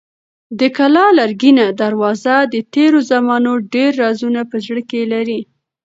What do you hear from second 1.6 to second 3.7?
دروازه د تېرو زمانو